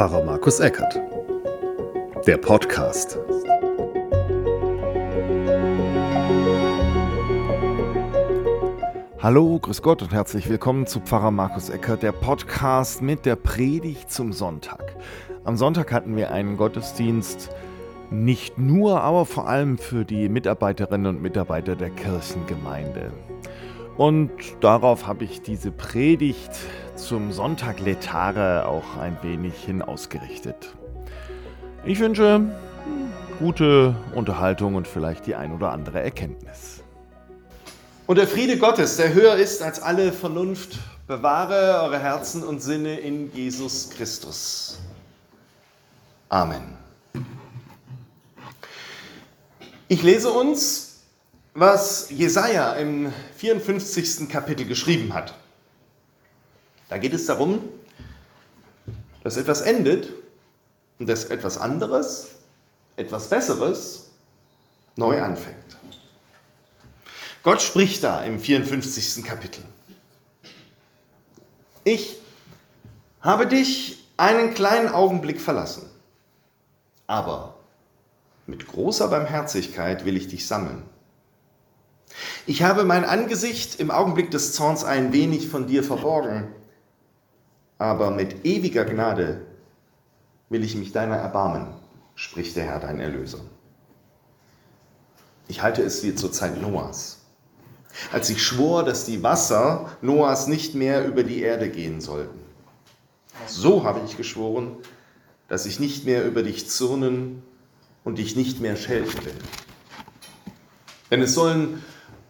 [0.00, 0.98] Pfarrer Markus Eckert.
[2.26, 3.18] Der Podcast.
[9.18, 14.10] Hallo, grüß Gott und herzlich willkommen zu Pfarrer Markus Eckert, der Podcast mit der Predigt
[14.10, 14.96] zum Sonntag.
[15.44, 17.50] Am Sonntag hatten wir einen Gottesdienst,
[18.10, 23.12] nicht nur, aber vor allem für die Mitarbeiterinnen und Mitarbeiter der Kirchengemeinde.
[23.98, 24.30] Und
[24.60, 26.52] darauf habe ich diese Predigt
[27.02, 30.74] zum Sonntag Letare auch ein wenig hin ausgerichtet.
[31.84, 32.50] Ich wünsche hm,
[33.38, 36.82] gute Unterhaltung und vielleicht die ein oder andere Erkenntnis.
[38.06, 42.98] Und der Friede Gottes, der höher ist als alle Vernunft, bewahre eure Herzen und Sinne
[42.98, 44.78] in Jesus Christus.
[46.28, 46.76] Amen.
[49.88, 51.00] Ich lese uns,
[51.54, 54.28] was Jesaja im 54.
[54.28, 55.34] Kapitel geschrieben hat.
[56.90, 57.60] Da geht es darum,
[59.22, 60.12] dass etwas endet
[60.98, 62.32] und dass etwas anderes,
[62.96, 64.10] etwas Besseres
[64.96, 65.78] neu anfängt.
[67.44, 69.24] Gott spricht da im 54.
[69.24, 69.62] Kapitel.
[71.84, 72.18] Ich
[73.20, 75.88] habe dich einen kleinen Augenblick verlassen,
[77.06, 77.54] aber
[78.46, 80.82] mit großer Barmherzigkeit will ich dich sammeln.
[82.46, 86.48] Ich habe mein Angesicht im Augenblick des Zorns ein wenig von dir verborgen
[87.80, 89.40] aber mit ewiger Gnade
[90.50, 91.68] will ich mich deiner erbarmen,
[92.14, 93.40] spricht der Herr, dein Erlöser.
[95.48, 97.22] Ich halte es wie zur Zeit Noahs,
[98.12, 102.38] als ich schwor, dass die Wasser Noahs nicht mehr über die Erde gehen sollten.
[103.46, 104.76] So habe ich geschworen,
[105.48, 107.42] dass ich nicht mehr über dich zürnen
[108.04, 109.34] und dich nicht mehr schelten will.
[111.10, 111.82] Denn es sollen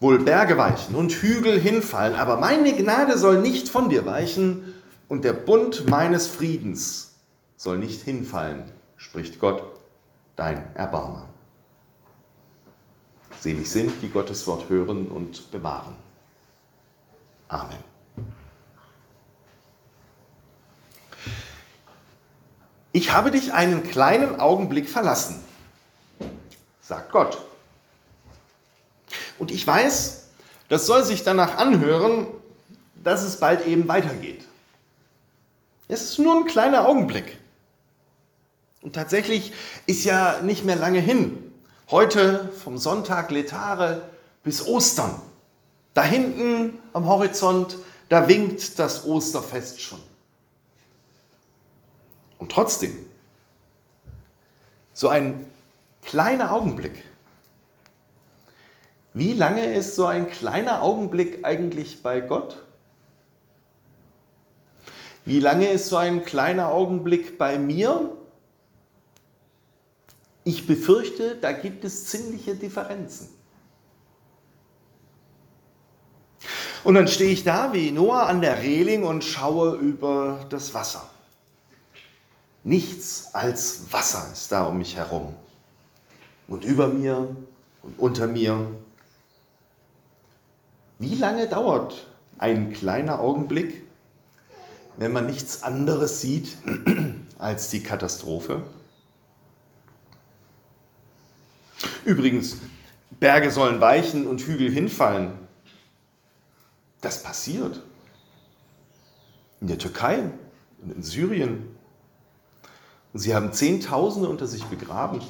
[0.00, 4.72] wohl Berge weichen und Hügel hinfallen, aber meine Gnade soll nicht von dir weichen
[5.08, 7.14] und der Bund meines Friedens
[7.56, 9.62] soll nicht hinfallen, spricht Gott,
[10.34, 11.28] dein Erbarmer.
[13.40, 15.96] Selig sind, die Gottes Wort hören und bewahren.
[17.48, 17.78] Amen.
[22.92, 25.44] Ich habe dich einen kleinen Augenblick verlassen,
[26.80, 27.38] sagt Gott.
[29.38, 30.28] Und ich weiß,
[30.68, 32.26] das soll sich danach anhören,
[32.94, 34.46] dass es bald eben weitergeht.
[35.88, 37.38] Es ist nur ein kleiner Augenblick.
[38.82, 39.52] Und tatsächlich
[39.86, 41.52] ist ja nicht mehr lange hin.
[41.90, 44.10] Heute vom Sonntag Letare
[44.42, 45.20] bis Ostern.
[45.94, 50.00] Da hinten am Horizont, da winkt das Osterfest schon.
[52.38, 52.94] Und trotzdem,
[54.92, 55.46] so ein
[56.02, 57.04] kleiner Augenblick.
[59.14, 62.65] Wie lange ist so ein kleiner Augenblick eigentlich bei Gott?
[65.26, 68.16] Wie lange ist so ein kleiner Augenblick bei mir?
[70.44, 73.28] Ich befürchte, da gibt es ziemliche Differenzen.
[76.84, 81.10] Und dann stehe ich da wie Noah an der Reling und schaue über das Wasser.
[82.62, 85.34] Nichts als Wasser ist da um mich herum.
[86.46, 87.34] Und über mir
[87.82, 88.64] und unter mir.
[91.00, 92.06] Wie lange dauert
[92.38, 93.82] ein kleiner Augenblick?
[94.96, 96.56] Wenn man nichts anderes sieht
[97.38, 98.62] als die Katastrophe?
[102.04, 102.58] Übrigens,
[103.18, 105.32] Berge sollen weichen und Hügel hinfallen.
[107.00, 107.82] Das passiert.
[109.60, 110.30] In der Türkei
[110.82, 111.76] und in Syrien.
[113.12, 115.20] Und sie haben Zehntausende unter sich begraben.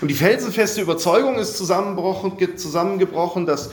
[0.00, 3.70] Und die felsenfeste Überzeugung ist zusammengebrochen, dass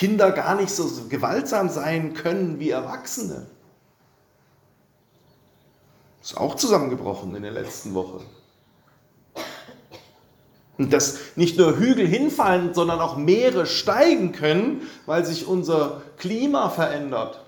[0.00, 3.44] Kinder gar nicht so gewaltsam sein können wie Erwachsene.
[6.22, 8.22] Ist auch zusammengebrochen in der letzten Woche.
[10.78, 16.70] Und dass nicht nur Hügel hinfallen, sondern auch Meere steigen können, weil sich unser Klima
[16.70, 17.44] verändert.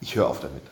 [0.00, 0.64] Ich höre auf damit.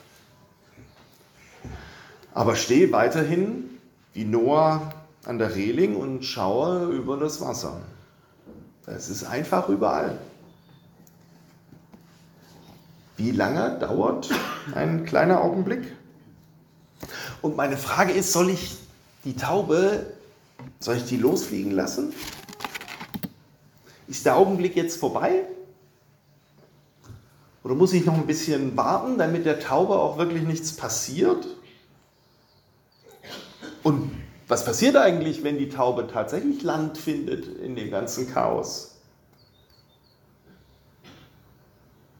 [2.34, 3.78] Aber stehe weiterhin
[4.14, 4.92] wie Noah
[5.26, 7.82] an der Reling und schaue über das Wasser.
[8.86, 10.16] Es ist einfach überall.
[13.16, 14.30] Wie lange dauert
[14.74, 15.92] ein kleiner Augenblick?
[17.42, 18.76] Und meine Frage ist, soll ich
[19.24, 20.06] die Taube,
[20.78, 22.12] soll ich die losfliegen lassen?
[24.06, 25.42] Ist der Augenblick jetzt vorbei?
[27.64, 31.44] Oder muss ich noch ein bisschen warten, damit der Taube auch wirklich nichts passiert?
[34.48, 38.96] Was passiert eigentlich, wenn die Taube tatsächlich Land findet in dem ganzen Chaos?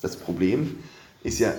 [0.03, 0.83] Das Problem
[1.23, 1.53] ist ja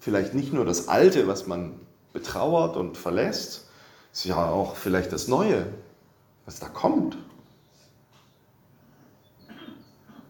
[0.00, 1.74] vielleicht nicht nur das Alte, was man
[2.12, 3.68] betrauert und verlässt,
[4.12, 5.66] ist ja auch vielleicht das Neue,
[6.44, 7.16] was da kommt.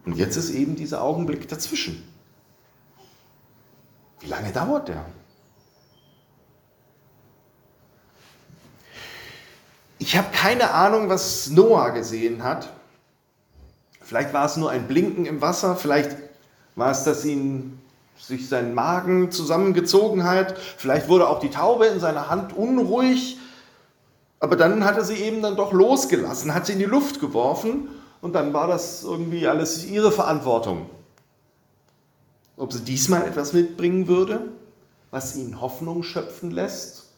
[0.05, 2.07] Und jetzt ist eben dieser Augenblick dazwischen.
[4.21, 5.07] Wie lange dauert der?
[10.03, 12.71] Ich habe keine Ahnung, was Noah gesehen hat.
[14.01, 16.17] Vielleicht war es nur ein Blinken im Wasser, vielleicht
[16.75, 17.79] war es, dass ihn
[18.19, 23.39] sich sein Magen zusammengezogen hat, vielleicht wurde auch die Taube in seiner Hand unruhig,
[24.41, 27.89] aber dann hat er sie eben dann doch losgelassen, hat sie in die Luft geworfen
[28.23, 30.89] und dann war das irgendwie alles ihre Verantwortung.
[32.57, 34.49] Ob sie diesmal etwas mitbringen würde,
[35.11, 37.10] was ihn Hoffnung schöpfen lässt?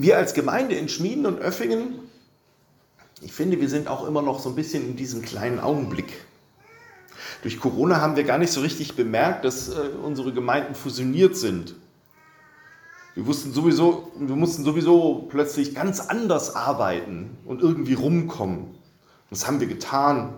[0.00, 1.98] Wir als Gemeinde in Schmieden und Öffingen,
[3.20, 6.24] ich finde, wir sind auch immer noch so ein bisschen in diesem kleinen Augenblick.
[7.42, 11.74] Durch Corona haben wir gar nicht so richtig bemerkt, dass äh, unsere Gemeinden fusioniert sind.
[13.16, 18.76] Wir wussten sowieso, wir mussten sowieso plötzlich ganz anders arbeiten und irgendwie rumkommen.
[19.30, 20.34] Das haben wir getan.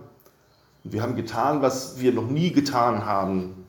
[0.85, 3.67] Wir haben getan, was wir noch nie getan haben.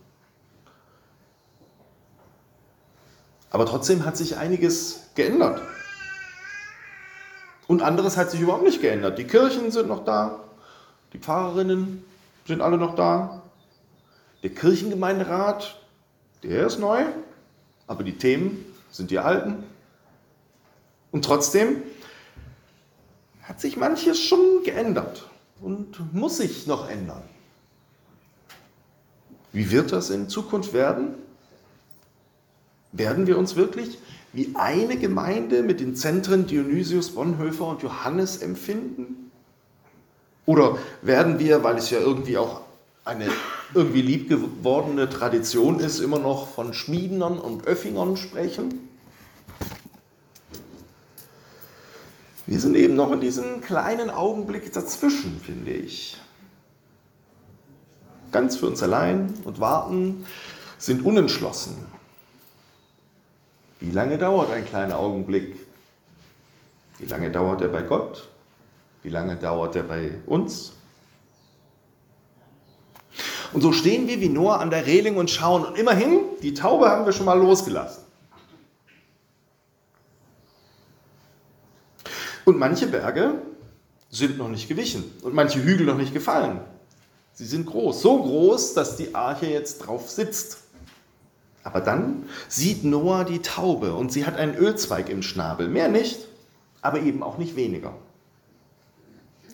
[3.50, 5.62] Aber trotzdem hat sich einiges geändert.
[7.72, 9.18] Und anderes hat sich überhaupt nicht geändert.
[9.18, 10.44] Die Kirchen sind noch da,
[11.14, 12.04] die Pfarrerinnen
[12.46, 13.44] sind alle noch da.
[14.44, 15.80] Der Kirchengemeinderat,
[16.44, 17.06] der ist neu,
[17.88, 19.64] aber die Themen sind die alten.
[21.14, 21.82] Und trotzdem
[23.44, 25.30] hat sich manches schon geändert
[25.62, 27.24] und muss sich noch ändern.
[29.54, 31.14] Wie wird das in Zukunft werden?
[32.92, 33.98] Werden wir uns wirklich
[34.34, 39.32] wie eine Gemeinde mit den Zentren Dionysius, Bonhoeffer und Johannes empfinden?
[40.46, 42.62] Oder werden wir, weil es ja irgendwie auch
[43.04, 43.28] eine
[43.74, 48.90] irgendwie liebgewordene Tradition ist, immer noch von Schmiedenern und Öffingern sprechen?
[52.48, 56.18] Wir sind eben noch in diesem kleinen Augenblick dazwischen, finde ich.
[58.32, 60.26] Ganz für uns allein und warten,
[60.78, 61.76] sind unentschlossen.
[63.82, 65.56] Wie lange dauert ein kleiner Augenblick?
[67.00, 68.30] Wie lange dauert er bei Gott?
[69.02, 70.74] Wie lange dauert er bei uns?
[73.54, 75.66] Und so stehen wir wie Noah an der Reling und schauen.
[75.66, 78.04] Und immerhin, die Taube haben wir schon mal losgelassen.
[82.46, 83.42] Und manche Berge
[84.12, 86.62] sind noch nicht gewichen und manche Hügel noch nicht gefallen.
[87.34, 90.60] Sie sind groß, so groß, dass die Arche jetzt drauf sitzt.
[91.64, 95.68] Aber dann sieht Noah die Taube und sie hat einen Ölzweig im Schnabel.
[95.68, 96.28] Mehr nicht,
[96.82, 97.94] aber eben auch nicht weniger.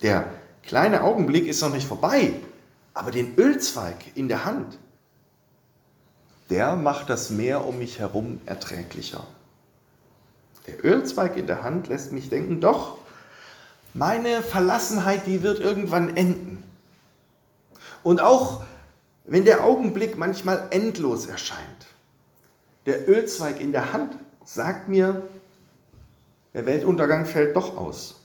[0.01, 0.31] Der
[0.63, 2.33] kleine Augenblick ist noch nicht vorbei,
[2.93, 4.77] aber den Ölzweig in der Hand,
[6.49, 9.25] der macht das Meer um mich herum erträglicher.
[10.67, 12.97] Der Ölzweig in der Hand lässt mich denken, doch,
[13.93, 16.63] meine Verlassenheit, die wird irgendwann enden.
[18.03, 18.63] Und auch
[19.25, 21.86] wenn der Augenblick manchmal endlos erscheint,
[22.87, 24.13] der Ölzweig in der Hand
[24.43, 25.21] sagt mir,
[26.53, 28.21] der Weltuntergang fällt doch aus.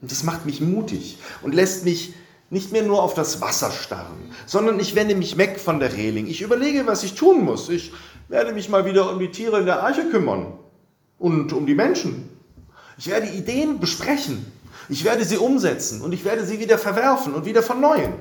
[0.00, 2.14] Und das macht mich mutig und lässt mich
[2.48, 6.26] nicht mehr nur auf das Wasser starren, sondern ich wende mich weg von der Reling.
[6.26, 7.68] Ich überlege, was ich tun muss.
[7.68, 7.92] Ich
[8.28, 10.58] werde mich mal wieder um die Tiere in der Arche kümmern
[11.18, 12.28] und um die Menschen.
[12.96, 14.50] Ich werde Ideen besprechen.
[14.88, 18.14] Ich werde sie umsetzen und ich werde sie wieder verwerfen und wieder verneuern.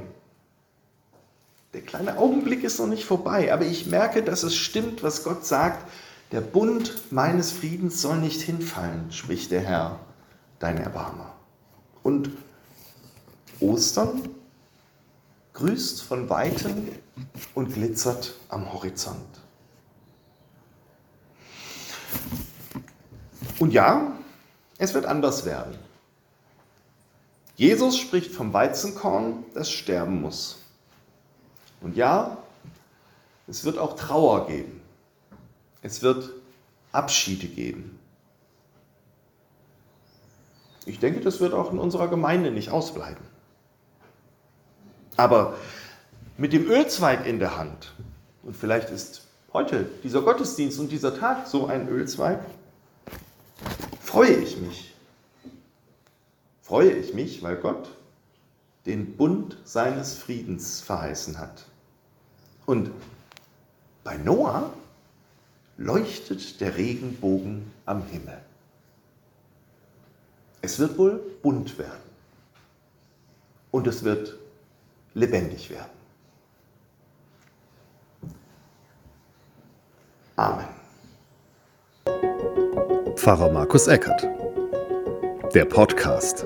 [1.80, 5.46] Der kleine Augenblick ist noch nicht vorbei, aber ich merke, dass es stimmt, was Gott
[5.46, 5.90] sagt.
[6.34, 9.98] Der Bund meines Friedens soll nicht hinfallen, spricht der Herr,
[10.60, 11.34] dein Erbarmer.
[12.04, 12.32] Und
[13.62, 14.28] Ostern
[15.54, 16.90] grüßt von weitem
[17.56, 19.40] und glitzert am Horizont.
[23.58, 24.18] Und ja,
[24.78, 25.78] es wird anders werden.
[27.56, 30.59] Jesus spricht vom Weizenkorn, das sterben muss.
[31.82, 32.38] Und ja,
[33.48, 34.82] es wird auch Trauer geben.
[35.82, 36.30] Es wird
[36.92, 38.00] Abschiede geben.
[40.86, 43.24] Ich denke, das wird auch in unserer Gemeinde nicht ausbleiben.
[45.18, 45.56] Aber
[46.38, 47.94] mit dem Ölzweig in der Hand,
[48.44, 52.40] und vielleicht ist heute dieser Gottesdienst und dieser Tag so ein Ölzweig,
[54.02, 54.96] freue ich mich.
[56.62, 57.90] Freue ich mich, weil Gott
[58.86, 61.66] den Bund seines Friedens verheißen hat.
[62.70, 62.92] Und
[64.04, 64.72] bei Noah
[65.78, 68.38] leuchtet der Regenbogen am Himmel.
[70.62, 72.04] Es wird wohl bunt werden.
[73.72, 74.38] Und es wird
[75.16, 75.90] lebendig werden.
[80.36, 80.68] Amen.
[83.16, 84.28] Pfarrer Markus Eckert.
[85.56, 86.46] Der Podcast.